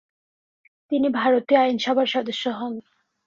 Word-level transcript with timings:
তিনি 0.91 1.07
ভারতীয় 1.19 1.59
আইনসভার 1.59 2.07
সদস্য 2.07 2.43
হন। 2.49 2.73